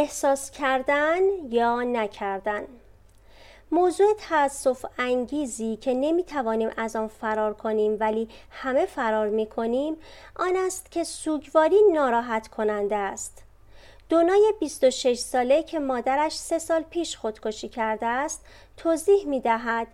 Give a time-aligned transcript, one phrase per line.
[0.00, 1.18] احساس کردن
[1.50, 2.64] یا نکردن
[3.72, 9.96] موضوع تاسف انگیزی که نمی توانیم از آن فرار کنیم ولی همه فرار می کنیم
[10.36, 13.42] آن است که سوگواری ناراحت کننده است.
[14.08, 18.44] دونای 26 ساله که مادرش سه سال پیش خودکشی کرده است
[18.76, 19.86] توضیح می دهد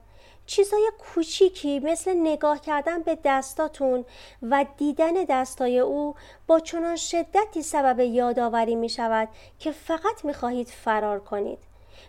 [0.46, 4.04] چیزای کوچیکی مثل نگاه کردن به دستاتون
[4.42, 6.14] و دیدن دستای او
[6.46, 9.28] با چنان شدتی سبب یادآوری می شود
[9.58, 11.58] که فقط می خواهید فرار کنید.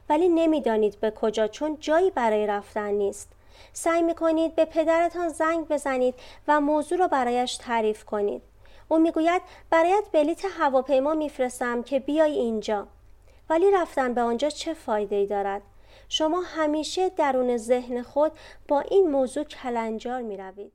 [0.10, 3.30] ولی نمی‌دانید به کجا چون جایی برای رفتن نیست.
[3.74, 6.16] سعی می کنید به پدرتان زنگ بزنید
[6.48, 8.42] و موضوع را برایش تعریف کنید.
[8.88, 12.88] او می‌گوید برایت بلیت هواپیما میفرستم که بیای اینجا.
[13.50, 15.62] ولی رفتن به آنجا چه فایده ای دارد؟
[16.10, 18.32] شما همیشه درون ذهن خود
[18.68, 20.72] با این موضوع کلنجار می روید.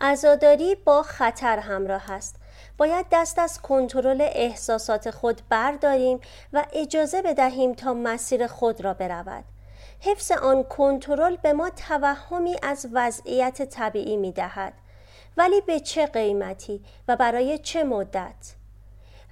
[0.00, 2.36] ازاداری با خطر همراه است.
[2.78, 6.20] باید دست از کنترل احساسات خود برداریم
[6.52, 9.44] و اجازه بدهیم تا مسیر خود را برود.
[10.00, 14.72] حفظ آن کنترل به ما توهمی از وضعیت طبیعی می دهد.
[15.36, 18.54] ولی به چه قیمتی و برای چه مدت؟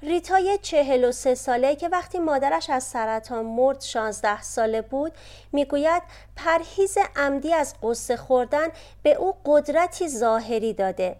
[0.04, 5.12] ریتای چهل و سه ساله که وقتی مادرش از سرطان مرد شانزده ساله بود
[5.52, 6.02] می‌گوید
[6.36, 8.68] پرهیز عمدی از قصه خوردن
[9.02, 11.16] به او قدرتی ظاهری داده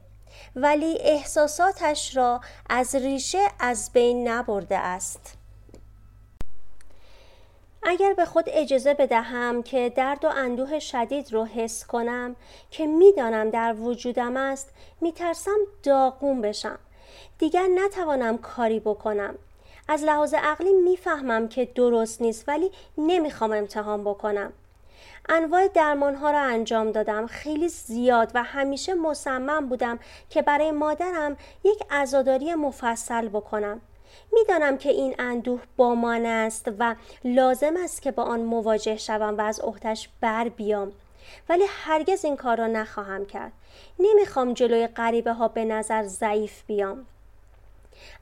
[0.57, 2.41] ولی احساساتش را
[2.71, 5.35] از ریشه از بین نبرده است.
[7.83, 12.37] اگر به خود اجازه بدهم که درد و اندوه شدید رو حس کنم
[12.71, 14.69] که می‌دانم در وجودم است
[15.01, 16.79] میترسم داغون بشم.
[17.45, 19.35] دیگر نتوانم کاری بکنم.
[19.89, 24.53] از لحاظ عقلی می‌فهمم که درست نیست ولی نمی‌خوام امتحان بکنم.
[25.29, 27.27] انواع درمان ها را انجام دادم.
[27.27, 29.99] خیلی زیاد و همیشه مصمم بودم
[30.31, 33.81] که برای مادرم یک عزاداری مفصل بکنم.
[34.33, 39.35] می‌دانم که این اندوه با من است و لازم است که با آن مواجه شوم
[39.39, 40.93] و از عهدش بر بیام.
[41.49, 43.53] ولی هرگز این کار را نخواهم کرد.
[43.99, 47.07] نمی‌خوام جلوی غریبه ها به نظر ضعیف بیام.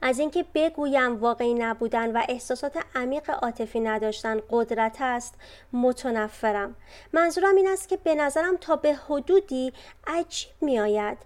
[0.01, 5.35] از اینکه بگویم واقعی نبودن و احساسات عمیق عاطفی نداشتن قدرت است
[5.73, 6.75] متنفرم.
[7.13, 9.73] منظورم این است که به نظرم تا به حدودی
[10.07, 11.17] عجیب میآید.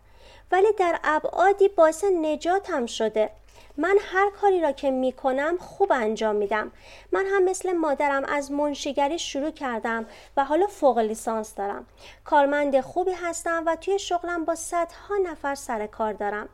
[0.52, 3.30] ولی در ابعادی باعث نجاتم شده.
[3.78, 6.72] من هر کاری را که می کنم خوب انجام میدم.
[7.12, 10.06] من هم مثل مادرم از منشیگری شروع کردم
[10.38, 11.86] و حالا فوق لیسانس دارم.
[12.26, 16.50] کارمند خوبی هستم و توی شغلم با صدها نفر سر کار دارم.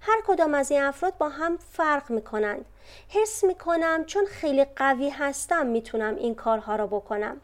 [0.00, 2.64] هر کدام از این افراد با هم فرق می کنند.
[3.08, 7.40] حس می کنم چون خیلی قوی هستم می‌تونم این کارها را بکنم.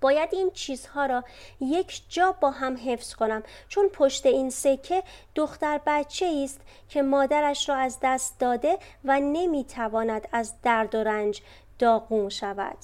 [0.00, 1.24] باید این چیزها را
[1.60, 5.02] یک جا با هم حفظ کنم چون پشت این سکه
[5.34, 11.42] دختر بچه است که مادرش را از دست داده و نمی‌تواند از درد و رنج
[11.78, 12.78] داغون شود.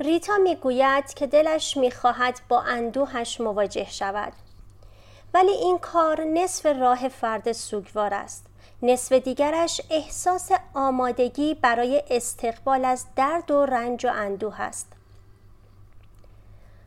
[0.00, 4.32] ریتا می‌گوید که دلش می‌خواهد با اندوهش مواجه شود.
[5.34, 8.46] ولی این کار نصف راه فرد سوگوار است.
[8.82, 14.92] نصف دیگرش احساس آمادگی برای استقبال از درد و رنج و اندوه است.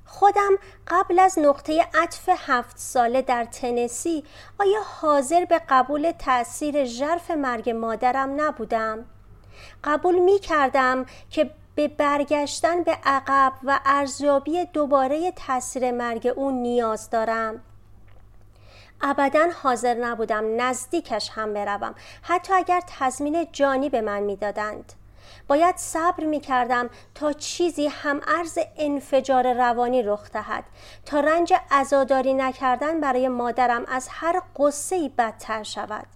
[0.06, 0.52] خودم
[0.88, 4.24] قبل از نقطه عطف هفت ساله در تنسی
[4.60, 9.06] آیا حاضر به قبول تأثیر ژرف مرگ مادرم نبودم؟
[9.84, 17.10] قبول می کردم که به برگشتن به عقب و ارزیابی دوباره تاثیر مرگ او نیاز
[17.10, 17.62] دارم.
[19.04, 21.96] ابدا حاضر نبودم نزدیکش هم بروم.
[22.22, 24.94] حتی اگر تضمین جانی به من می‌دادند.
[25.48, 30.64] باید صبر می کردم تا چیزی هم ارز انفجار روانی رخ دهد.
[31.06, 36.08] تا رنج عزاداری نکردن برای مادرم از هر قصه بدتر شود.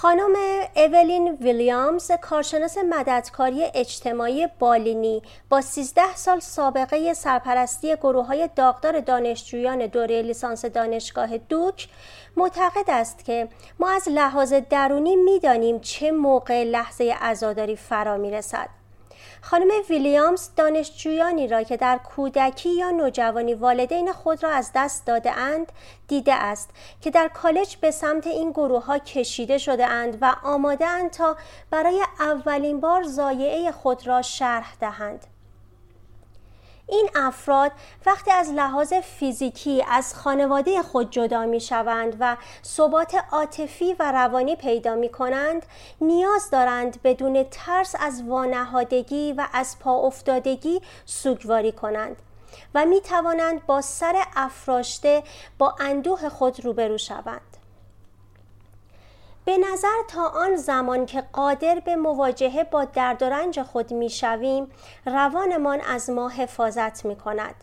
[0.00, 0.32] خانم
[0.76, 9.86] اولین ویلیامز کارشناس مددکاری اجتماعی بالینی با 13 سال سابقه سرپرستی گروه های داغدار دانشجویان
[9.86, 11.88] دوره لیسانس دانشگاه دوک
[12.36, 13.48] معتقد است که
[13.80, 18.40] ما از لحاظ درونی می‌دانیم چه موقع لحظه عزاداری فرا می.
[19.42, 25.32] خانم ویلیامز دانشجویانی را که در کودکی یا نوجوانی والدین خود را از دست داده
[25.32, 25.72] اند
[26.08, 26.70] دیده است
[27.00, 31.36] که در کالج به سمت این گروه ها کشیده شده اند و آماده اند تا
[31.70, 35.26] برای اولین بار زایعه خود را شرح دهند.
[36.90, 37.72] این افراد
[38.06, 44.56] وقتی از لحاظ فیزیکی از خانواده خود جدا می شوند و ثبات عاطفی و روانی
[44.56, 45.66] پیدا می کنند
[46.00, 52.16] نیاز دارند بدون ترس از وانهادگی و از پا افتادگی سوگواری کنند
[52.74, 55.22] و می توانند با سر افراشته
[55.58, 57.49] با اندوه خود روبرو شوند.
[59.50, 64.10] به نظر تا آن زمان که قادر به مواجهه با درد و رنج خود می
[64.10, 64.70] شویم
[65.06, 67.54] روانمان از ما حفاظت می کند.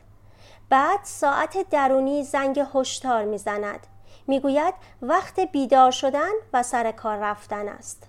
[0.69, 3.87] بعد ساعت درونی زنگ هشدار می زند.
[4.27, 8.07] می گوید وقت بیدار شدن و سر کار رفتن است.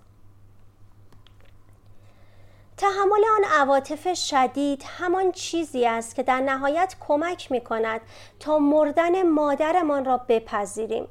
[2.77, 8.01] تحمل آن عواطف شدید همان چیزی است که در نهایت کمک می کند
[8.41, 11.09] تا مردن مادرمان را بپذیریم.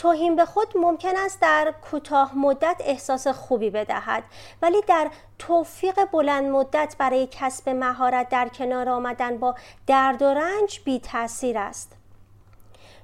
[0.00, 4.24] توهین به خود ممکن است در کوتاه مدت احساس خوبی بدهد
[4.62, 9.54] ولی در توفیق بلند مدت برای کسب مهارت در کنار آمدن با
[9.86, 11.92] درد و رنج بی تاثیر است.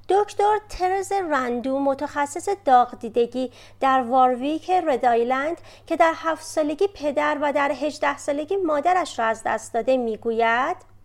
[0.09, 5.57] دکتر ترز رندو متخصص داغ دیدگی در وارویک ردایلند
[5.87, 10.96] که در هفت سالگی پدر و در هجده سالگی مادرش را از دست داده می‌گوید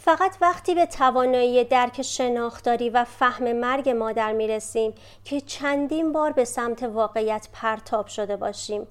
[0.00, 4.94] فقط وقتی به توانایی درک شناختاری و فهم مرگ مادر می رسیم
[5.24, 8.86] که چندین بار به سمت واقعیت پرتاب شده باشیم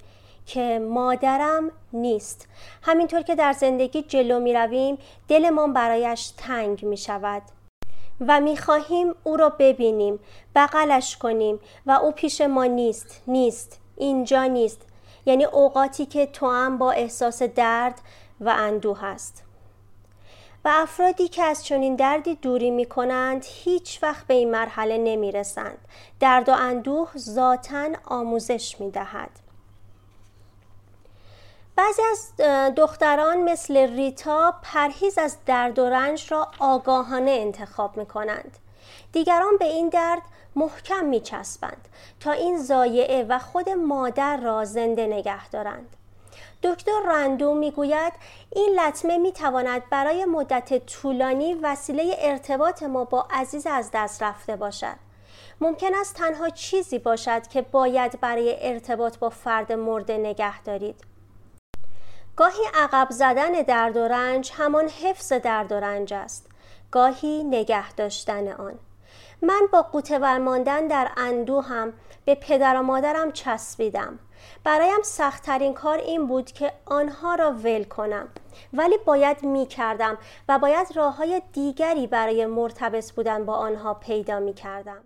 [0.46, 2.48] که مادرم نیست.
[2.82, 4.98] همینطور که در زندگی جلو می رویم
[5.28, 7.42] دلمان برایش تنگ می شود
[8.20, 10.18] و می خواهیم او را ببینیم
[10.54, 14.82] بغلش کنیم و او پیش ما نیست نیست اینجا نیست.
[15.26, 18.00] یعنی اوقاتی که تو هم با احساس درد
[18.40, 19.45] و اندوه هست.
[20.66, 25.32] و افرادی که از چنین دردی دوری می کنند هیچ وقت به این مرحله نمی
[25.32, 25.78] رسند.
[26.20, 29.30] درد و اندوه ذاتا آموزش می دهد.
[31.76, 32.36] بعضی از
[32.76, 38.58] دختران مثل ریتا پرهیز از درد و رنج را آگاهانه انتخاب می کنند.
[39.12, 40.22] دیگران به این درد
[40.56, 41.88] محکم می چسبند
[42.20, 45.95] تا این زایعه و خود مادر را زنده نگه دارند.
[46.66, 48.12] دکتر رندو می‌گوید
[48.50, 54.96] این لطمه می‌تواند برای مدت طولانی وسیله ارتباط ما با عزیز از دست رفته باشد.
[55.60, 61.00] ممکن است تنها چیزی باشد که باید برای ارتباط با فرد مرده نگه دارید.
[62.36, 66.46] گاهی عقب زدن درد و رنج همان حفظ درد و رنج است.
[66.90, 68.78] گاهی نگه داشتن آن.
[69.42, 71.92] من با قوتور ماندن در اندو هم
[72.24, 74.18] به پدر و مادرم چسبیدم.
[74.64, 78.28] برایم سختترین کار این بود که آنها را ول کنم
[78.72, 80.18] ولی باید می کردم
[80.48, 85.04] و باید راه های دیگری برای مرتبط بودن با آنها پیدا می کردم.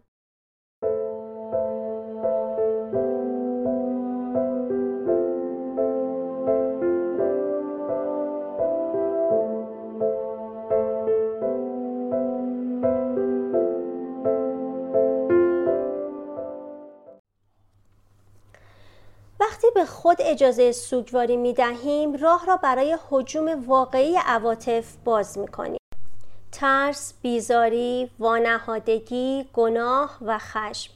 [20.02, 25.81] خود اجازه سوگواری می دهیم راه را برای حجوم واقعی عواطف باز می کنیم.
[26.52, 30.93] ترس، بیزاری، وانهادگی، گناه و خشم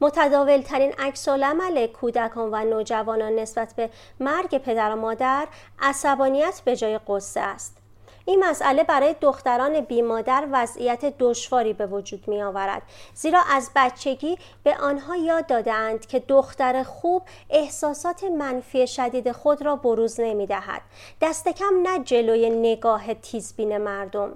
[0.00, 5.48] متداول ترین عکس عمل کودکان و نوجوانان نسبت به مرگ پدر و مادر
[5.78, 7.83] عصبانیت به جای قصه است.
[8.26, 12.82] این مسئله برای دختران بیمادر وضعیت دشواری به وجود می آورد
[13.14, 19.76] زیرا از بچگی به آنها یاد دادند که دختر خوب احساسات منفی شدید خود را
[19.76, 20.82] بروز نمی دهد
[21.20, 24.32] دست کم نه جلوی نگاه تیزبین مردم.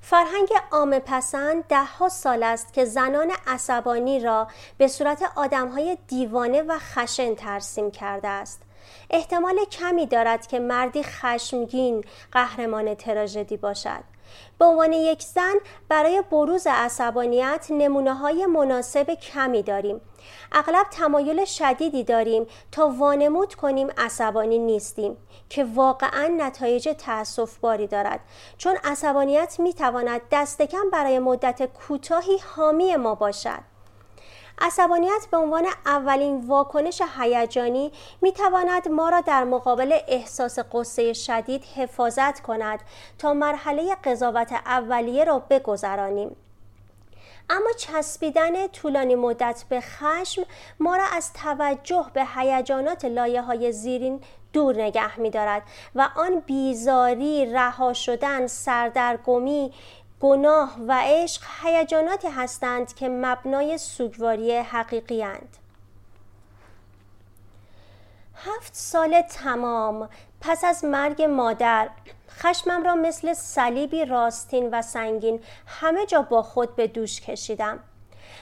[0.00, 5.22] فرهنگ عام پسند ده ها سال است که زنان عصبانی را به صورت
[5.52, 8.62] های دیوانه و خشن ترسیم کرده است.
[9.10, 14.04] احتمال کمی دارد که مردی خشمگین قهرمان تراژدی باشد.
[14.58, 15.54] به عنوان یک زن
[15.88, 20.00] برای بروز عصبانیت نمونه های مناسب کمی داریم.
[20.52, 25.16] اغلب تمایل شدیدی داریم تا وانمود کنیم عصبانی نیستیم
[25.48, 28.20] که واقعا نتایج تأسف باری دارد.
[28.58, 33.69] چون عصبانیت می تواند دست کم برای مدت کوتاهی حامی ما باشد.
[34.60, 41.64] عصبانیت به عنوان اولین واکنش هیجانی می تواند ما را در مقابل احساس قصه شدید
[41.64, 42.80] حفاظت کند
[43.18, 46.36] تا مرحله قضاوت اولیه را بگذرانیم.
[47.50, 50.42] اما چسبیدن طولانی مدت به خشم
[50.80, 54.20] ما را از توجه به هیجانات لایه های زیرین
[54.52, 55.62] دور نگه می دارد
[55.94, 59.72] و آن بیزاری، رها شدن، سردرگمی،
[60.20, 65.56] گناه و عشق هیجاناتی هستند که مبنای سوگواری حقیقی هند.
[68.34, 70.08] هفت سال تمام
[70.40, 71.88] پس از مرگ مادر
[72.30, 77.80] خشمم را مثل صلیبی راستین و سنگین همه جا با خود به دوش کشیدم.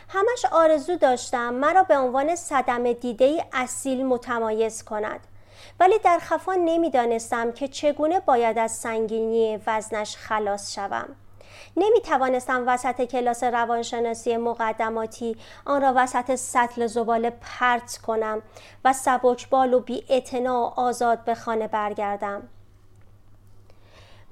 [0.09, 5.21] همش آرزو داشتم مرا به عنوان صدم دیده اصیل متمایز کند.
[5.81, 11.17] ولی در خفا نمی‌دانستم که چگونه باید از سنگینی وزنش خلاص شوم.
[11.77, 18.43] نمی توانستم وسط کلاس روانشناسی مقدماتی آن را وسط سطل زباله پرت کنم
[18.85, 20.05] و سبکبال و بی
[20.47, 22.49] و آزاد به خانه برگردم.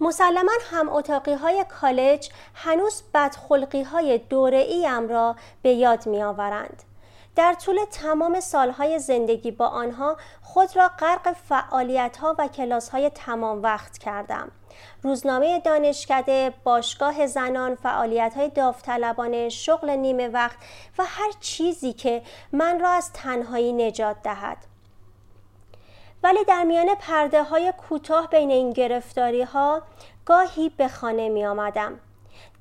[0.00, 6.82] مسلما هم اتاقی های کالج هنوز بدخلقی های دوره ایم را به یاد می آورند.
[7.36, 13.10] در طول تمام سالهای زندگی با آنها خود را غرق فعالیت ها و کلاس های
[13.10, 14.50] تمام وقت کردم.
[15.02, 20.58] روزنامه دانشکده، باشگاه زنان، فعالیت های داوطلبانه، شغل نیمه وقت
[20.98, 24.56] و هر چیزی که من را از تنهایی نجات دهد.
[26.22, 29.82] ولی در میان پرده های کوتاه بین این گرفتاری ها
[30.24, 32.00] گاهی به خانه می آمدم.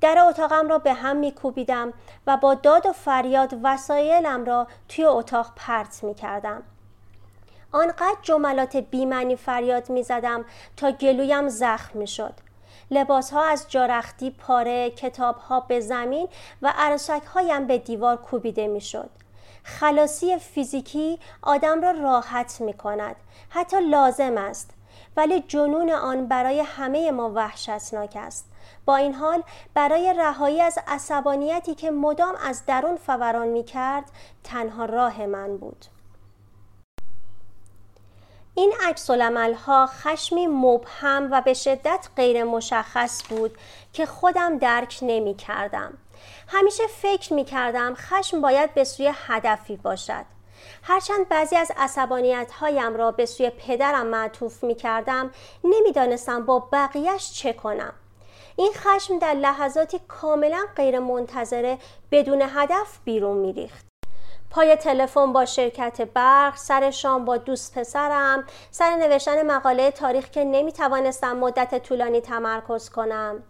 [0.00, 1.92] در اتاقم را به هم می کوبیدم
[2.26, 6.62] و با داد و فریاد وسایلم را توی اتاق پرت می کردم.
[7.72, 10.44] آنقدر جملات بیمنی فریاد می زدم
[10.76, 12.34] تا گلویم زخم می شد.
[12.90, 16.28] لباس ها از جارختی پاره، کتاب ها به زمین
[16.62, 19.10] و عرصک هایم به دیوار کوبیده می شد.
[19.64, 23.16] خلاصی فیزیکی آدم را راحت می کند.
[23.48, 24.70] حتی لازم است.
[25.16, 28.46] ولی جنون آن برای همه ما وحشتناک است.
[28.84, 29.42] با این حال
[29.74, 34.04] برای رهایی از عصبانیتی که مدام از درون فوران می کرد
[34.44, 35.84] تنها راه من بود.
[38.58, 39.10] این عکس
[39.66, 43.58] ها خشمی مبهم و به شدت غیر مشخص بود
[43.92, 45.98] که خودم درک نمی کردم.
[46.48, 50.24] همیشه فکر می کردم خشم باید به سوی هدفی باشد.
[50.82, 55.30] هرچند بعضی از عصبانیت هایم را به سوی پدرم معطوف می کردم
[55.64, 57.92] نمی‌دانستم با بقیهش چه کنم.
[58.56, 61.78] این خشم در لحظاتی کاملا غیر منتظره
[62.10, 63.86] بدون هدف بیرون می ریخت.
[64.50, 70.44] پای تلفن با شرکت برق سر شام با دوست پسرم سر نوشتن مقاله تاریخ که
[70.44, 73.42] نمی توانستم مدت طولانی تمرکز کنم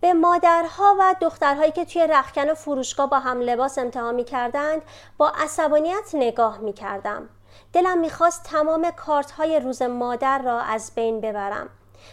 [0.00, 4.82] به مادرها و دخترهایی که توی رخکن و فروشگاه با هم لباس امتحان می کردند
[5.18, 7.28] با عصبانیت نگاه می کردم.
[7.72, 11.68] دلم می‌خواست تمام کارت های روز مادر را از بین ببرم.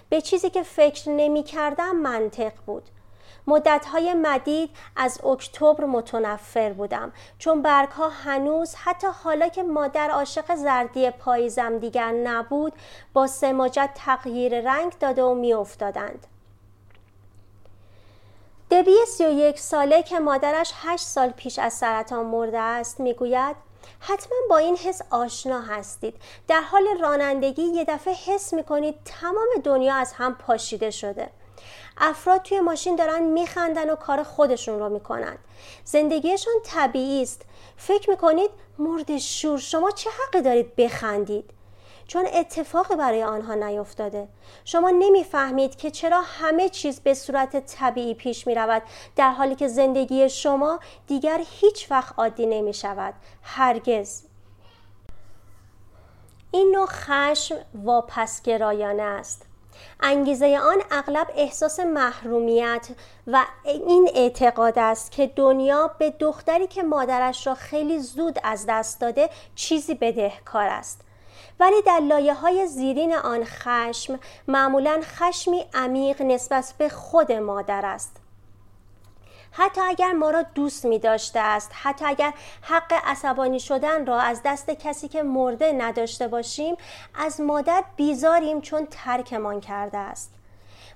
[0.09, 2.89] به چیزی که فکر نمی کردم منطق بود.
[3.49, 7.11] مدتهای مدید از اکتبر متنفر بودم.
[7.39, 12.73] چون برگها هنوز حتی حالا که مادر عاشق زردی پاییزم دیگر نبود
[13.13, 16.27] با سماجت تغییر رنگ داده و میافتادند.
[18.71, 23.55] دبی سی و یک ساله که مادرش هشت سال پیش از سرطان مرده است می‌گوید
[23.99, 26.15] حتما با این حس آشنا هستید.
[26.47, 31.29] در حال رانندگی یه دفعه حس می‌کنید تمام دنیا از هم پاشیده شده.
[31.99, 35.37] افراد توی ماشین دارن میخندن و کار خودشون رو می‌کنن.
[35.83, 37.41] زندگیشون طبیعی است.
[37.77, 41.49] فکر می‌کنید مرد شور شما چه حقی دارید بخندید؟
[42.07, 44.27] چون اتفاقی برای آنها نیفتاده.
[44.65, 48.83] شما نمی‌فهمید که چرا همه چیز به صورت طبیعی پیش می رود
[49.15, 53.13] در حالی که زندگی شما دیگر هیچ وقت عادی نمی شود
[53.43, 54.23] هرگز.
[56.51, 59.48] این نوع خشم واپسگرایانه است.
[59.99, 62.87] انگیزه آن اغلب احساس محرومیت
[63.27, 69.01] و این اعتقاد است که دنیا به دختری که مادرش را خیلی زود از دست
[69.01, 71.01] داده چیزی بدهکار است.
[71.59, 78.18] ولی در لایه های زیرین آن خشم معمولا خشمی عمیق نسبت به خود مادر است.
[79.59, 84.41] حتی اگر ما را دوست می داشته است حتی اگر حق عصبانی شدن را از
[84.45, 86.75] دست کسی که مرده نداشته باشیم
[87.15, 90.33] از مادر بیزاریم چون ترکمان کرده است.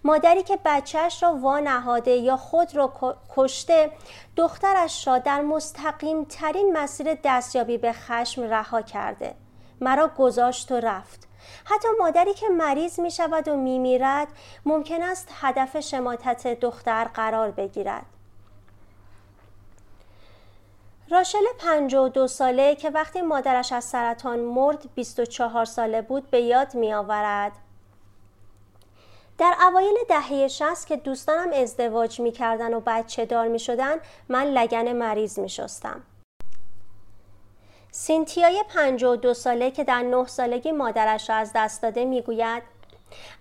[0.04, 2.94] مادری که بچهش را وانهاده یا خود را
[3.36, 3.92] کشته
[4.36, 9.36] دخترش را در مستقیم ترین مسیر دستیابی به خشم رها کرده.
[9.82, 11.28] مرا گذاشت و رفت.
[11.66, 14.28] حتی مادری که مریض می شود و می میرد
[14.66, 18.06] ممکن است هدف شماتت دختر قرار بگیرد.
[21.14, 26.94] راشل 52 ساله که وقتی مادرش از سرطان مرد 24 ساله بود به یاد می
[26.94, 27.52] آورد.
[29.38, 33.96] در اوایل دهه 60 که دوستانم ازدواج می کردن و بچه دار می شدن
[34.30, 36.04] من لگن مریض می شستم.
[37.92, 42.64] سینتیای 52 ساله که در 9 سالگی مادرش را از دست داده می گوید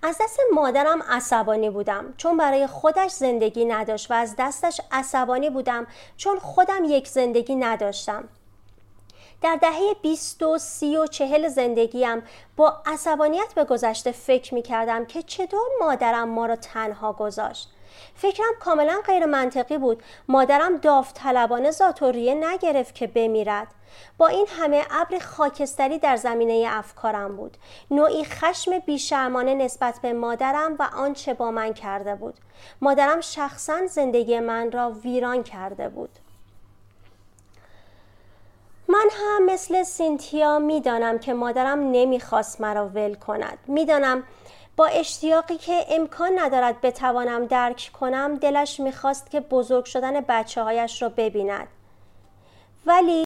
[0.03, 2.15] از دست مادرم عصبانی بودم.
[2.17, 5.87] چون برای خودش زندگی نداشت و از دستش عصبانی بودم
[6.17, 8.29] چون خودم یک زندگی نداشتم.
[9.43, 12.23] در دهه 20 و 30 و 40 زندگیم
[12.57, 17.69] با عصبانیت به گذشته فکر می کردم که چطور مادرم ما را تنها گذاشت.
[18.15, 20.03] فکرم کاملا غیر منطقی بود.
[20.29, 23.67] مادرم داوطلبانه زاتوریه نگرفت که بمیرد.
[24.19, 27.57] با این همه ابر خاکستری در زمینه افکارم بود.
[27.91, 32.35] نوعی خشم بیشرمانه نسبت به مادرم و آنچه با من کرده بود.
[32.81, 36.11] مادرم شخصا زندگی من را ویران کرده بود.
[38.89, 43.59] من هم مثل سینتیا می‌دانم که مادرم نمی‌خواست مرا ول کند.
[43.67, 44.23] می‌دانم
[44.77, 51.03] با اشتیاقی که امکان ندارد بتوانم درک کنم دلش می‌خواست که بزرگ شدن بچه هایش
[51.03, 51.69] را ببیند.
[52.87, 53.25] ولی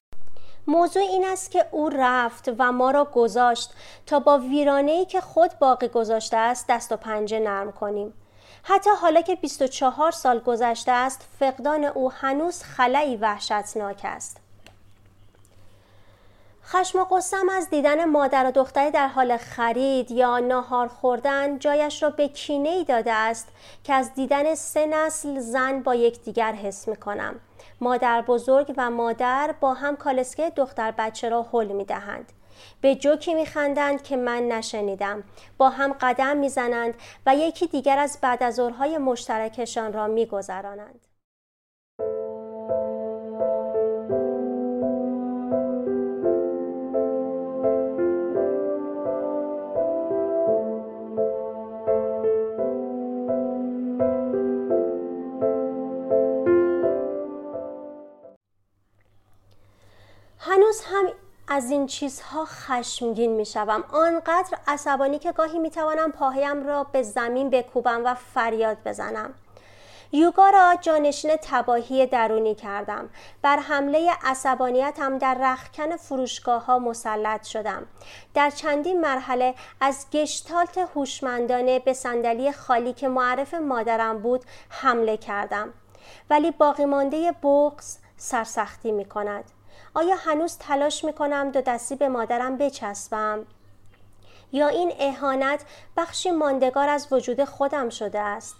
[0.66, 3.70] موضوع این است که او رفت و ما را گذاشت
[4.06, 8.14] تا با ویرانه‌ای که خود باقی گذاشته است دست و پنجه نرم کنیم.
[8.62, 14.45] حتی حالا که 24 سال گذشته است فقدان او هنوز خلایی وحشتناک است.
[16.68, 22.02] خشم و قصم از دیدن مادر و دختری در حال خرید یا ناهار خوردن جایش
[22.02, 23.48] را به کینه ای داده است
[23.84, 27.40] که از دیدن سه نسل زن با یکدیگر حس می کنم.
[27.80, 32.32] مادر بزرگ و مادر با هم کالسکه دختر بچه را حل می دهند.
[32.80, 35.24] به جوکی میخندند که من نشنیدم
[35.58, 36.94] با هم قدم می‌زنند
[37.26, 38.60] و یکی دیگر از بعد از
[38.98, 41.05] مشترکشان را میگذرانند
[61.56, 67.02] از این چیزها خشمگین می شوم آنقدر عصبانی که گاهی می توانم پاهایم را به
[67.02, 69.34] زمین بکوبم و فریاد بزنم.
[70.12, 73.08] یوگا را جانشین تباهی درونی کردم.
[73.42, 77.86] بر حمله عصبانیتم در رخکن فروشگاه ها مسلط شدم.
[78.34, 85.72] در چندین مرحله از گشتالت هوشمندانه به صندلی خالی که معرف مادرم بود حمله کردم.
[86.30, 89.55] ولی باقی مانده بغز سرسختی می کند
[89.96, 93.46] آیا هنوز تلاش می کنم دو دستی به مادرم بچسبم؟
[94.52, 95.64] یا این اهانت
[95.96, 98.56] بخشی ماندگار از وجود خودم شده است؟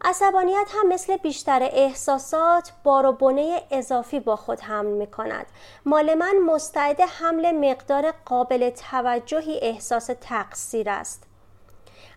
[0.00, 5.46] عصبانیت هم مثل بیشتر احساسات بار و بنه اضافی با خود حمل می کند.
[5.84, 11.22] مال من مستعد حمل مقدار قابل توجهی احساس تقصیر است.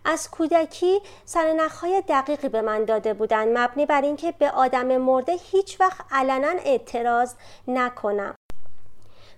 [0.04, 5.80] از کودکی سرنخهای دقیقی به من داده بودند مبنی بر اینکه به آدم مرده هیچ
[5.80, 7.34] وقت علنا اعتراض
[7.68, 8.34] نکنم.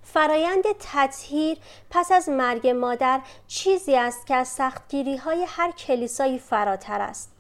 [0.03, 1.59] فرایند تطهیر
[1.91, 7.33] پس از مرگ مادر چیزی است که از سختگیری های هر کلیسایی فراتر است.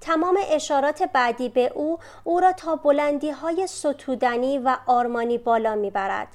[0.00, 6.28] تمام اشارات بعدی به او او را تا بلندی های ستودنی و آرمانی بالا می‌برد.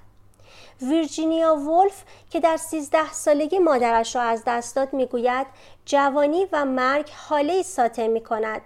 [0.81, 5.47] ویرجینیا ولف که در سیزده سالگی مادرش را از دست داد می‌گوید
[5.85, 8.61] جوانی و مرگ حاله ساطع می کند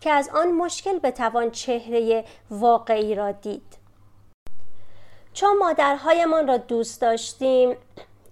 [0.00, 3.84] که از آن مشکل بتوان چهره واقعی را دید.
[5.32, 7.76] چون مادرهایمان را دوست داشتیم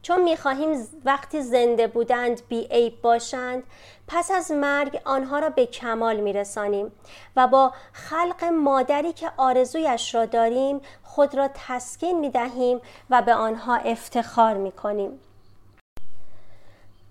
[0.03, 3.63] چون می‌خواهیم وقتی زنده بودند بی عیب باشند
[4.09, 6.93] پس از مرگ آنها را به کمال میرسانیم
[7.37, 10.81] و با خلق مادری که آرزویش را داریم
[11.15, 15.21] خود را تسکین می‌دهیم و به آنها افتخار می‌کنیم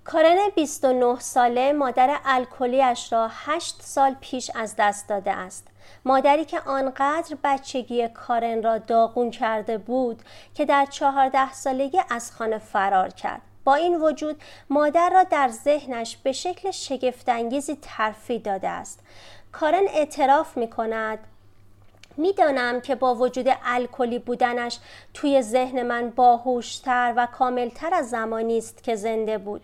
[0.04, 5.68] کارن 29 ساله مادر الکلیش را 8 سال پیش از دست داده است.
[6.06, 10.22] مادری که آنقدر بچگی کارن را داغون کرده بود
[10.56, 13.42] که در چهارده سالگی از خانه فرار کرد.
[13.64, 19.00] با این وجود مادر را در ذهنش به شکل شگفتانگیزی ترفی داده است.
[19.52, 21.20] کارن اعتراف می کند
[22.18, 24.80] می‌دانم که با وجود الکلی بودنش
[25.14, 29.62] توی ذهن من باهوشتر و کاملتر از زمانی است که زنده بود.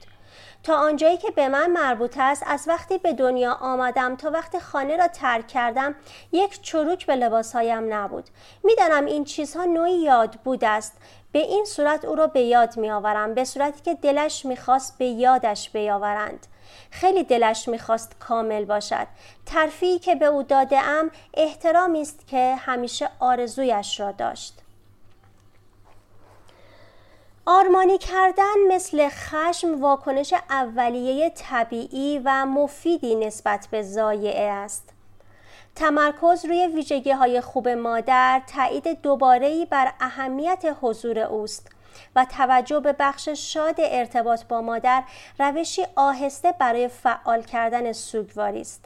[0.64, 4.98] تا آنجایی که به من مربوط است از وقتی به دنیا آمدم تا وقتی خانه
[4.98, 5.96] را ترک کردم
[6.32, 8.30] یک چروک به لباسهایم نبود.
[8.64, 10.94] می‌دانم این چیزها نوعی یاد بود است.
[11.32, 15.06] به این صورت او را به یاد می آورم به صورتی که دلش می‌خواست به
[15.06, 16.48] یادش بیاورند.
[17.02, 19.08] خیلی دلش می‌خواست کامل باشد.
[19.46, 24.54] ترفیعی که به او داده ام احترامی است که همیشه آرزویش را داشت.
[27.46, 34.90] آرمانی کردن مثل خشم واکنش اولیه طبیعی و مفیدی نسبت به زایعه است.
[35.76, 41.77] تمرکز روی ویژگی های خوب مادر تایید دوباره بر اهمیت حضور اوست.
[42.16, 45.04] و توجه به بخش شاد ارتباط با مادر
[45.40, 48.86] روشی آهسته برای فعال کردن سوگواری است.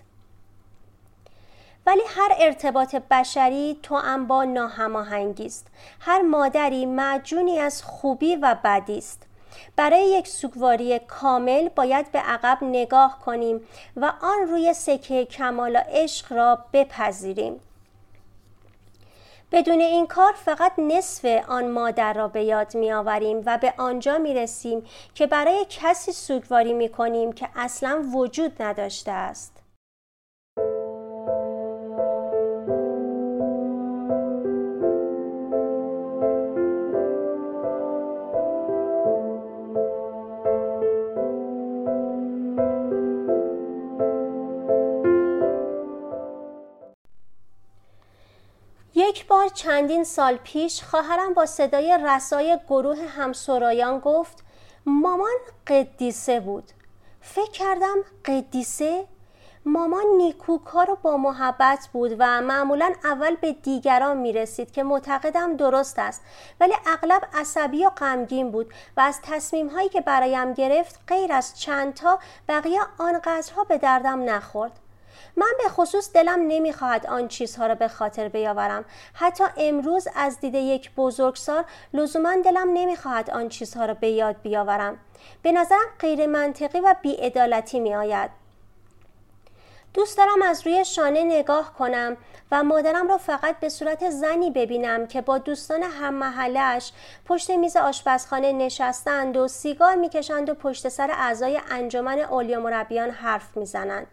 [1.86, 5.68] ولی هر ارتباط بشری تو با ناهماهنگی است.
[6.00, 9.24] هر مادری معجونی از خوبی و بدی است.
[9.76, 13.62] برای یک سوگواری کامل باید به عقب نگاه کنیم
[13.96, 17.60] و آن روی سکه کمال و عشق را بپذیریم.
[19.52, 24.18] بدون این کار فقط نصف آن مادر را به یاد می آوریم و به آنجا
[24.18, 24.84] می رسیم
[25.16, 29.61] که برای کسی سوگواری می کنیم که اصلا وجود نداشته است.
[49.42, 54.44] بار چندین سال پیش خواهرم با صدای رسای گروه همسرایان گفت
[54.86, 55.32] مامان
[55.68, 56.64] قدیسه بود.
[57.22, 59.08] فکر کردم قدیسه؟
[59.66, 65.58] مامان نیکوکار و با محبت بود و معمولا اول به دیگران می رسید که معتقدم
[65.58, 66.22] درست است.
[66.60, 71.60] ولی اغلب عصبی و غمگین بود و از تصمیم هایی که برایم گرفت غیر از
[71.60, 74.80] چندتا بقیه آنقدرها به دردم نخورد.
[75.36, 78.86] من به خصوص دلم نمی‌خواهد آن چیزها را به خاطر بیاورم.
[79.14, 84.98] حتی امروز از دید یک بزرگسال لزوما دلم نمی‌خواهد آن چیزها را به یاد بیاورم.
[85.42, 88.42] به نظرم غیر منطقی و بیعدالتی می آید
[89.94, 92.18] دوست دارم از روی شانه نگاه کنم
[92.52, 96.92] و مادرم را فقط به صورت زنی ببینم که با دوستان هم محلش
[97.26, 103.58] پشت میز آشپزخانه نشستند و سیگار می‌کشند و پشت سر اعضای انجمن اولیا مربیان حرف
[103.58, 104.08] می‌زنند.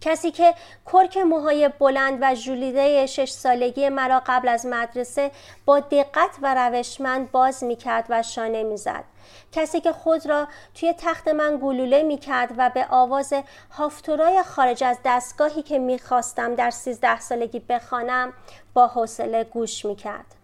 [0.00, 0.54] کسی که
[0.86, 5.30] کرک موهای بلند و ژولیده شش سالگی مرا قبل از مدرسه
[5.64, 9.04] با دقت و روشمند باز می‌کرد و شانه می‌زد.
[9.52, 13.34] کسی که خود را توی تخت من گلوله می‌کرد و به آواز
[13.70, 18.32] هافتورای خارج از دستگاهی که می‌خواستم در سیزده سالگی بخوانم
[18.74, 20.34] با حوصله گوش می‌کرد.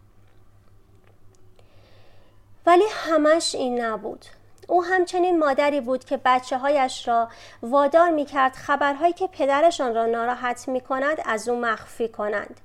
[2.67, 4.25] ولی همش این نبود.
[4.67, 7.29] او همچنین مادری بود که بچه هایش را
[7.63, 12.61] وادار می کرد خبرهایی که پدرشان را ناراحت می کند از او مخفی کنند.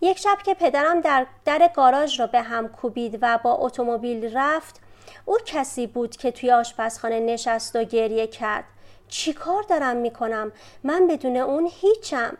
[0.00, 4.80] یک شب که پدرم در در گاراژ را به هم کوبید و با اتومبیل رفت
[5.24, 8.64] او کسی بود که توی آشپزخانه نشست و گریه کرد
[9.08, 10.52] چی کار دارم می کنم؟
[10.84, 12.36] من بدون اون هیچم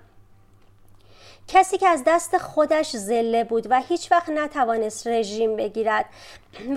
[1.52, 6.04] کسی که از دست خودش زله بود و هیچ وقت نتوانست رژیم بگیرد.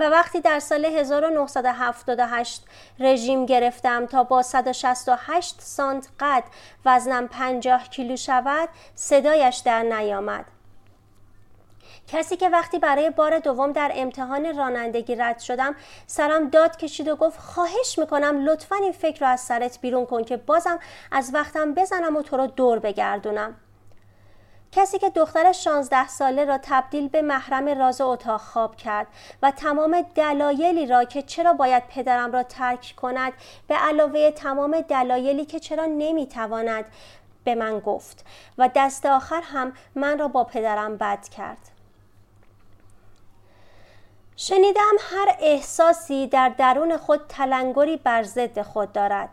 [0.00, 2.64] و وقتی در سال 1978
[3.00, 6.44] رژیم گرفتم تا با 168 سانت قد
[6.84, 10.44] وزنم 50 کیلو شود صدایش در نیامد.
[12.08, 15.74] کسی که وقتی برای بار دوم در امتحان رانندگی رد شدم
[16.06, 20.24] سرم داد کشید و گفت خواهش می‌کنم لطفا این فکر رو از سرت بیرون کن
[20.24, 20.78] که بازم
[21.12, 23.56] از وقتم بزنم و تو رو دور بگردونم.
[24.74, 29.06] کسی که دختر 16 ساله را تبدیل به محرم راز اتاق خواب کرد
[29.42, 33.32] و تمام دلایلی را که چرا باید پدرم را ترک کند
[33.68, 36.84] به علاوه تمام دلایلی که چرا نمی‌تواند
[37.44, 38.26] به من گفت
[38.58, 41.58] و دست آخر هم من را با پدرم بد کرد.
[44.36, 49.28] شنیدم هر احساسی در درون خود تلنگری بر ضد خود دارد.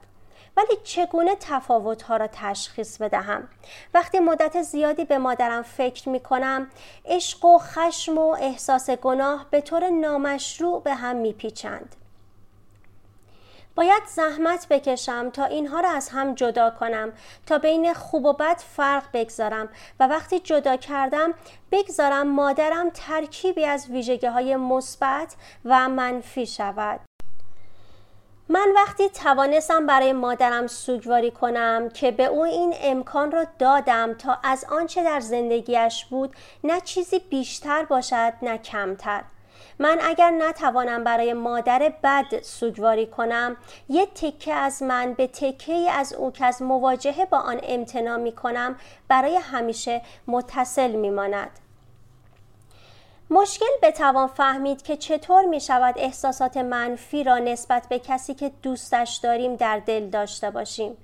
[0.57, 3.47] ولی چگونه تفاوتها را تشخیص بدهم؟
[3.93, 6.67] وقتی مدت زیادی به مادرم فکر می کنم
[7.05, 11.95] عشق و خشم و احساس گناه به طور نامشروع به هم میپیچند.
[13.75, 17.13] باید زحمت بکشم تا اینها را از هم جدا کنم
[17.45, 21.33] تا بین خوب و بد فرق بگذارم و وقتی جدا کردم
[21.71, 25.35] بگذارم مادرم ترکیبی از ویژگی های مثبت
[25.65, 26.99] و منفی شود.
[28.53, 34.37] من وقتی توانستم برای مادرم سوگواری کنم که به او این امکان را دادم تا
[34.43, 39.23] از آنچه در زندگیش بود نه چیزی بیشتر باشد نه کمتر
[39.79, 43.57] من اگر نتوانم برای مادر بد سوگواری کنم
[43.89, 48.31] یه تکه از من به تکه از او که از مواجهه با آن امتنا می
[48.31, 48.75] کنم
[49.07, 51.59] برای همیشه متصل می ماند.
[53.33, 59.19] مشکل بتوان فهمید که چطور می شود احساسات منفی را نسبت به کسی که دوستش
[59.23, 60.97] داریم در دل داشته باشیم.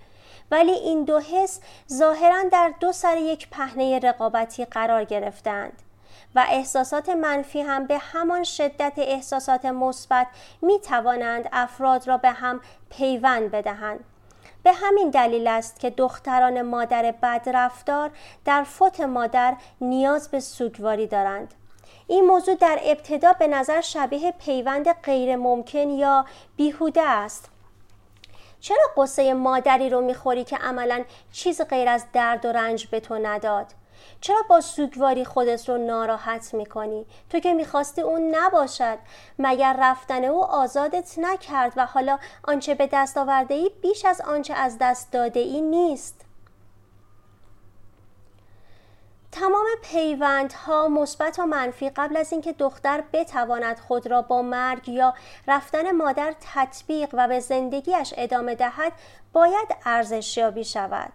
[0.51, 1.59] ولی این دو حس
[1.93, 5.73] ظاهرا در دو سر یک پهنه رقابتی قرار گرفتند
[6.35, 10.27] و احساسات منفی هم به همان شدت احساسات مثبت
[10.61, 13.99] می توانند افراد را به هم پیوند بدهند.
[14.63, 18.11] به همین دلیل است که دختران مادر بدرفتار
[18.45, 21.53] در فوت مادر نیاز به سوگواری دارند.
[22.07, 27.49] این موضوع در ابتدا به نظر شبیه پیوند غیر ممکن یا بیهوده است.
[28.59, 33.15] چرا قصه مادری رو می‌خوری که عملا چیز غیر از درد و رنج به تو
[33.15, 33.65] نداد؟
[34.21, 38.97] چرا با سوگواری خودت رو ناراحت می‌کنی؟ تو که می‌خواستی اون نباشد
[39.39, 44.53] مگر رفتن او آزادت نکرد و حالا آنچه به دست آورده ای بیش از آنچه
[44.53, 46.26] از دست داده ای نیست؟
[49.39, 55.13] تمام پیوندها مثبت و منفی قبل از اینکه دختر بتواند خود را با مرگ یا
[55.47, 58.91] رفتن مادر تطبیق و به زندگیش ادامه دهد
[59.33, 61.11] باید ارزشیابی شود.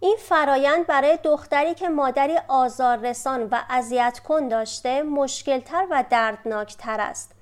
[0.00, 7.32] این فرایند برای دختری که مادری آزاررسان و اذیت کن داشته مشکلتر و دردناکتر است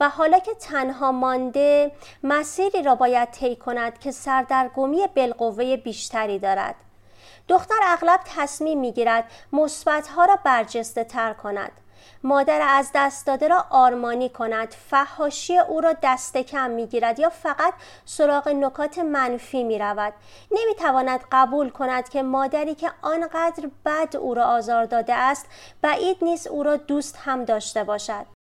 [0.00, 1.92] و حالا که تنها مانده
[2.22, 6.74] مسیری را باید طی کند که سردرگمی بالقوه بیشتری دارد.
[7.48, 11.72] دختر اغلب تصمیم می‌گیرد مثبتها را برجسته تر کند.
[12.22, 14.74] مادر از دست داده را آرمانی کند.
[14.90, 20.12] فهاشی او را دست کم می گیرد یا فقط سراغ نکات منفی می رود
[20.50, 25.46] نمی تواند قبول کند که مادری که آنقدر بد او را آزار داده است
[25.82, 28.37] بعید نیست او را دوست هم داشته باشد.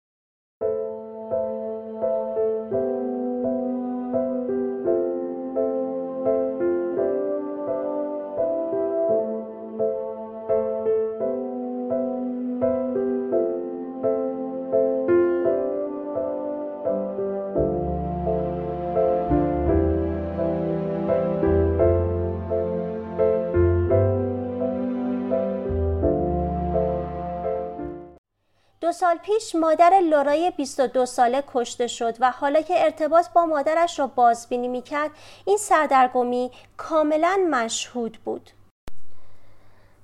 [28.82, 34.00] دو سال پیش مادر لورای 22 ساله کشته شد و حالا که ارتباط با مادرش
[34.00, 35.12] را بازبینی می‌کرد
[35.46, 38.50] این سردرگمی کاملا مشهود بود.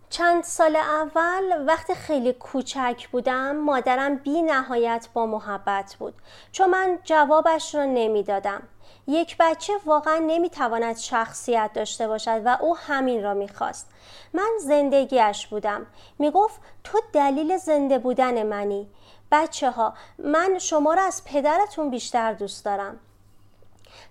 [0.10, 6.14] چند سال اول وقتی خیلی کوچک بودم مادرم بی نهایت با محبت بود
[6.52, 8.64] چون من جوابش را نمی‌دادم.
[9.08, 13.90] یک بچه واقعا نمی‌تواند شخصیت داشته باشد و او همین را می‌خواست.
[14.34, 15.86] من زندگیش بودم.
[16.20, 18.90] می‌گفت تو دلیل زنده بودن منی.
[19.32, 23.00] بچه ها من شما را از پدرتون بیشتر دوست دارم.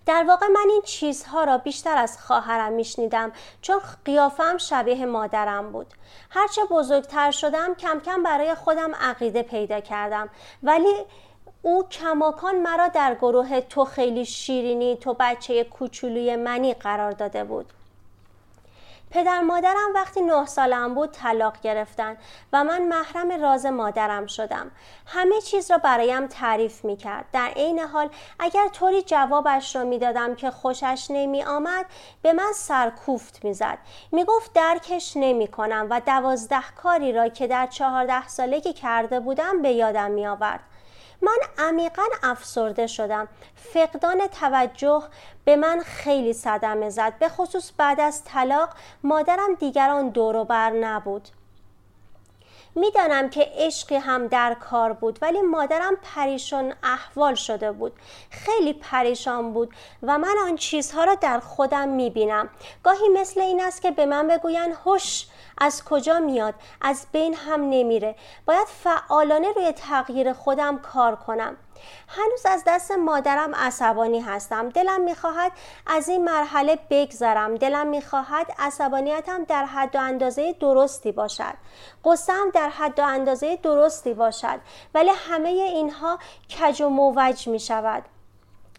[0.06, 3.32] در واقع من این چیزها را بیشتر از خواهرم میشنیدم
[3.62, 5.86] چون قیافم شبیه مادرم بود.
[6.30, 10.28] هرچه بزرگتر شدم کم کم برای خودم عقیده پیدا کردم.
[10.62, 11.04] ولی
[11.66, 17.72] او کماکان مرا در گروه تو خیلی شیرینی تو بچه کوچولوی منی قرار داده بود.
[19.10, 22.16] پدر مادرم وقتی نه سالم بود طلاق گرفتن
[22.52, 24.70] و من محرم راز مادرم شدم.
[25.06, 29.98] همه چیز را برایم تعریف می کرد در عین حال اگر طوری جوابش را می
[29.98, 31.86] دادم که خوشش نمی آمد
[32.22, 33.78] به من سرکوفت می زد
[34.12, 39.62] می گفت درکش نمی کنم و دوازده کاری را که در چهارده سالگی کرده بودم
[39.62, 40.60] به یادم می آورد
[41.22, 43.28] من عمیقا افسرده شدم.
[43.54, 45.02] فقدان توجه
[45.44, 48.68] به من خیلی صدمه زد به خصوص بعد از طلاق
[49.02, 51.28] مادرم دیگران دور بر نبود.
[52.76, 57.92] می‌دانم که عشقی هم در کار بود ولی مادرم پریشان احوال شده بود.
[58.30, 62.48] خیلی پریشان بود و من آن چیزها را در خودم می‌بینم.
[62.82, 65.26] گاهی مثل این است که به من بگویند هوش
[65.58, 68.14] از کجا میاد؟ از بین هم نمیره.
[68.46, 71.56] باید فعالانه روی تغییر خودم کار کنم.
[72.08, 74.68] هنوز از دست مادرم عصبانی هستم.
[74.68, 75.52] دلم می‌خواهد
[75.86, 77.54] از این مرحله بگذرم.
[77.54, 81.54] دلم می‌خواهد عصبانیتم در حد و اندازه درستی باشد.
[82.04, 84.60] قصم در حد و اندازه درستی باشد.
[84.94, 86.18] ولی همه اینها
[86.60, 88.04] کج و موج می شود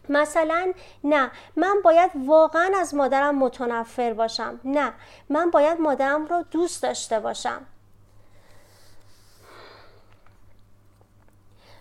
[0.10, 4.60] مثلا نه من باید واقعا از مادرم متنفر باشم.
[4.64, 4.94] نه
[5.30, 7.66] من باید مادرم رو دوست داشته باشم.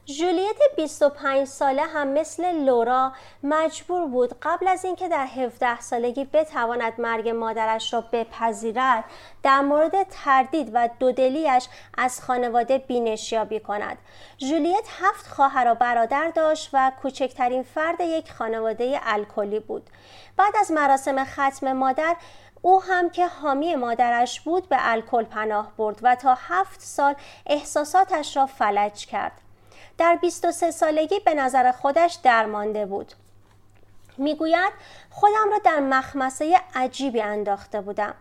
[0.06, 7.00] جولیت 25 ساله هم مثل لورا مجبور بود قبل از اینکه در 17 سالگی بتواند
[7.00, 9.04] مرگ مادرش را بپذیرد
[9.42, 13.98] در مورد تردید و دودلیش از خانواده بینشیابی کند.
[14.38, 19.90] جولیت هفت خواهر و برادر داشت و کوچکترین فرد یک خانواده الکلی بود.
[20.36, 22.16] بعد از مراسم ختم مادر
[22.62, 27.14] او هم که حامی مادرش بود به الکل پناه برد و تا هفت سال
[27.46, 29.45] احساساتش را فلج کرد.
[29.98, 33.12] در 23 سالگی به نظر خودش درمانده بود.
[34.18, 34.72] می‌گوید
[35.10, 38.14] خودم را در مخمسه عجیبی انداخته بودم.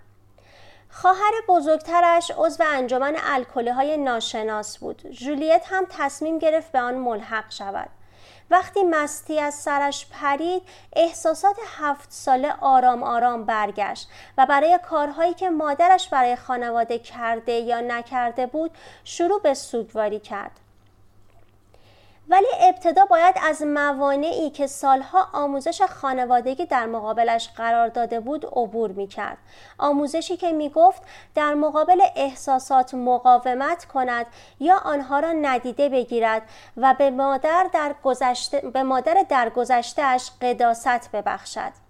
[0.90, 5.12] خواهر بزرگترش عضو انجمن الکلی های ناشناس بود.
[5.12, 7.90] جولیت هم تصمیم گرفت به آن ملحق شود.
[8.50, 15.50] وقتی مستی از سرش پرید احساسات هفت ساله آرام آرام برگشت و برای کارهایی که
[15.50, 18.72] مادرش برای خانواده کرده یا نکرده بود
[19.04, 20.60] شروع به سوگواری کرد.
[22.30, 28.92] ولی ابتدا باید از موانعی که سالها آموزش خانوادگی در مقابلش قرار داده بود عبور
[28.92, 29.38] می کرد.
[29.78, 31.02] آموزشی که می گفت
[31.36, 34.26] در مقابل احساسات مقاومت کند
[34.60, 36.42] یا آنها را ندیده بگیرد
[36.78, 41.85] و به مادر در گذشته به مادر در گذشتهش قداست ببخشد.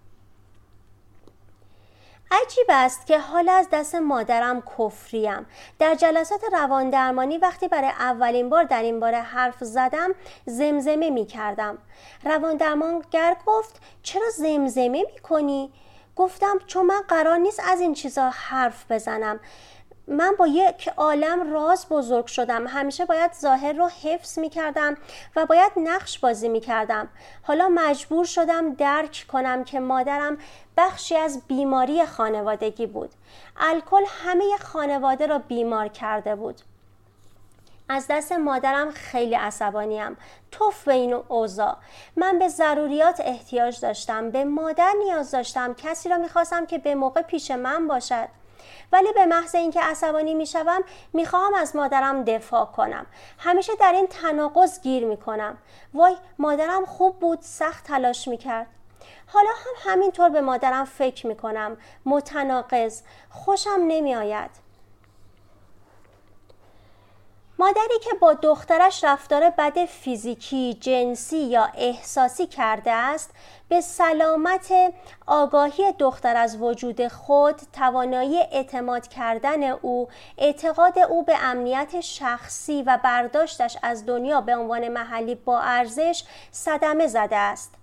[2.30, 5.46] عجیب است که حال از دست مادرم کفریم.
[5.78, 10.14] در جلسات روان درمانی وقتی برای اولین بار در این باره حرف زدم
[10.46, 11.78] زمزمه می کردم.
[12.24, 15.72] روان درمانگر گفت چرا زمزمه می کنی؟
[16.16, 19.40] گفتم چون من قرار نیست از این چیزا حرف بزنم.
[20.08, 22.66] من با یک عالم راز بزرگ شدم.
[22.66, 24.96] همیشه باید ظاهر رو حفظ می کردم
[25.36, 27.08] و باید نقش بازی می کردم
[27.42, 30.38] حالا مجبور شدم درک کنم که مادرم
[30.76, 33.10] بخشی از بیماری خانوادگی بود.
[33.56, 36.60] الکل همه خانواده را بیمار کرده بود.
[37.88, 40.16] از دست مادرم خیلی عصبانیم.
[40.50, 41.76] توف به این اوضاع.
[42.16, 44.30] من به ضروریات احتیاج داشتم.
[44.30, 45.74] به مادر نیاز داشتم.
[45.74, 48.28] کسی را می‌خواستم که به موقع پیش من باشد.
[48.92, 53.06] ولی به محض اینکه عصبانی می‌شوم می‌خواهم از مادرم دفاع کنم.
[53.38, 55.58] همیشه در این تناقض گیر می‌کنم.
[55.94, 58.66] وای مادرم خوب بود سخت تلاش می‌کرد.
[59.26, 61.76] حالا هم همینطور به مادرم فکر می‌کنم.
[62.06, 63.02] متناقض.
[63.30, 64.65] خوشم نمیآید.
[67.58, 73.30] مادری که با دخترش رفتار بد فیزیکی، جنسی یا احساسی کرده است
[73.68, 74.72] به سلامت
[75.26, 82.98] آگاهی دختر از وجود خود، توانایی اعتماد کردن او، اعتقاد او به امنیت شخصی و
[83.04, 87.75] برداشتش از دنیا به عنوان محلی با ارزش صدمه زده است.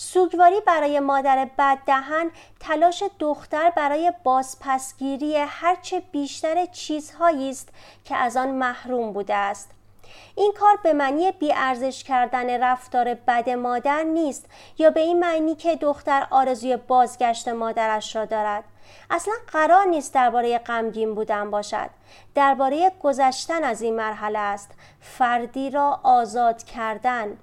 [0.00, 2.30] سوگواری برای مادر بددهن
[2.60, 7.68] تلاش دختر برای بازپسگیری هرچه بیشتر چیزهایی است
[8.04, 9.70] که از آن محروم بوده است.
[10.34, 14.46] این کار به معنی بیارزش کردن رفتار بد مادر نیست
[14.78, 18.64] یا به این معنی که دختر آرزوی بازگشت مادرش را دارد.
[19.10, 21.90] اصلا قرار نیست درباره غمگین بودن باشد.
[22.34, 24.70] درباره گذشتن از این مرحله است.
[25.00, 27.38] فردی را آزاد کردن.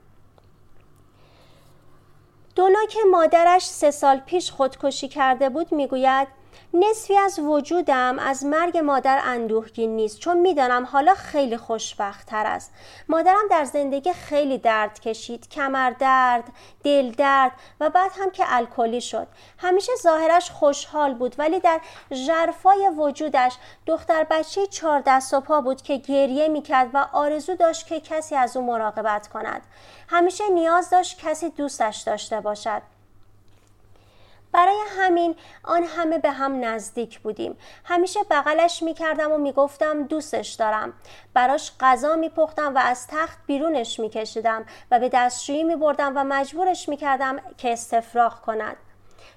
[2.55, 6.27] دونا که مادرش سه سال پیش خودکشی کرده بود می‌گوید
[6.73, 12.73] نصفی از وجودم از مرگ مادر اندوهگین نیست چون می‌دانم حالا خیلی خوشبخت تر است.
[13.09, 16.43] مادرم در زندگی خیلی درد کشید کمر درد
[16.83, 19.27] دل درد و بعد هم که الکلی شد.
[19.57, 21.79] همیشه ظاهرش خوشحال بود ولی در
[22.13, 23.53] ژرفای وجودش
[23.85, 28.35] دختر بچه چهار دست و پا بود که گریه می‌کرد و آرزو داشت که کسی
[28.35, 29.61] از او مراقبت کند.
[30.07, 32.94] همیشه نیاز داشت کسی دوستش داشته باشد.
[34.55, 37.57] برای همین آن همه به هم نزدیک بودیم.
[37.85, 40.93] همیشه بغلش می‌کردم و می‌گفتم دوستش دارم.
[41.33, 47.37] براش غذا میپختم و از تخت بیرونش میکشیدم و به دستشویی میبردم و مجبورش می‌کردم
[47.57, 48.75] که استفراغ کند.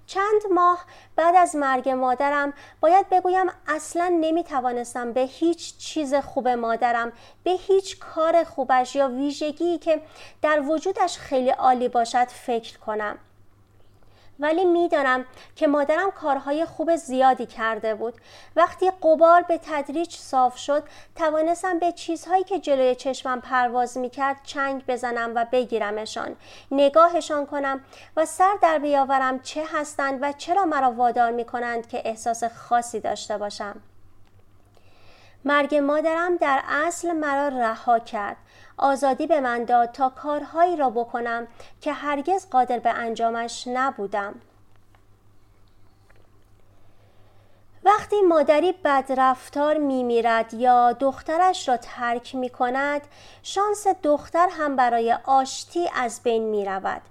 [0.06, 0.84] چند ماه
[1.16, 7.12] بعد از مرگ مادرم باید بگویم اصلا نمی توانستم به هیچ چیز خوب مادرم
[7.44, 10.02] به هیچ کار خوبش یا ویژگی که
[10.42, 13.18] در وجودش خیلی عالی باشد فکر کنم.
[14.38, 15.24] ولی می‌دانم
[15.56, 18.14] که مادرم کارهای خوب زیادی کرده بود.
[18.56, 20.82] وقتی قبار به تدریج صاف شد
[21.16, 26.36] توانستم به چیزهایی که جلوی چشمم پرواز می‌کرد چنگ بزنم و بگیرمشان
[26.70, 27.80] نگاهشان کنم
[28.16, 33.38] و سر در بیاورم چه هستند و چرا مرا وادار می‌کنند که احساس خاصی داشته
[33.38, 33.80] باشم.
[35.44, 38.36] مرگ مادرم در اصل مرا رها کرد.
[38.78, 41.46] آزادی به من داد تا کارهایی را بکنم
[41.80, 44.34] که هرگز قادر به انجامش نبودم.
[47.84, 53.02] وقتی مادری بدرفتار میمیرد یا دخترش را ترک می کند
[53.42, 57.02] شانس دختر هم برای آشتی از بین می رود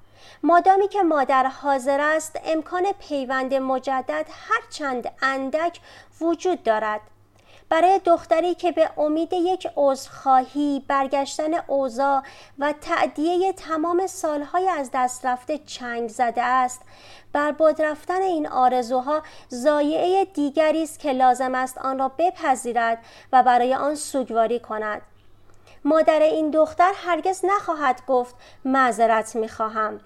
[0.44, 5.80] مادامی که مادر حاضر است امکان پیوند مجدد هرچند اندک
[6.22, 7.02] وجود دارد.
[7.70, 12.24] برای دختری که به امید یک عذرخواهی برگشتن اوضاع
[12.60, 16.82] و تعدیه تمام سالهای از دست رفته چنگ زده است.
[17.34, 22.98] برباد رفتن این آرزوها زایعه دیگری است که لازم است آن را بپذیرد
[23.34, 25.02] و برای آن سوگواری کند.
[25.84, 30.00] مادر این دختر هرگز نخواهد گفت معذرت می‌خواهم.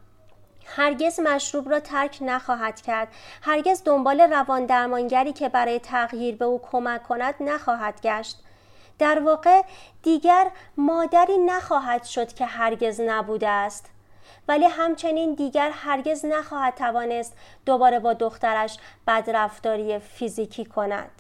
[0.66, 3.08] هرگز مشروب را ترک نخواهد کرد.
[3.42, 8.40] هرگز دنبال روان درمانگری که برای تغییر به او کمک کند نخواهد گشت.
[9.00, 9.62] در واقع
[10.04, 13.90] دیگر مادری نخواهد شد که هرگز نبوده است.
[14.48, 21.12] ولی همچنین دیگر هرگز نخواهد توانست دوباره با دخترش بدرفتاری فیزیکی کند.